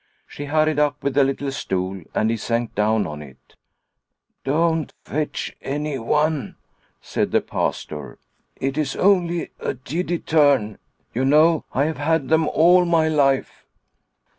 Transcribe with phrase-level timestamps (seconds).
[0.25, 3.37] She hurried up with the little stool, and he sank down on it.
[3.51, 6.55] 86 Liliecrona's Home" Don't fetch anyone,"
[7.01, 8.17] said the Pastor;"
[8.55, 10.79] it is only a giddy turn;
[11.13, 13.67] you know I have had them all my life."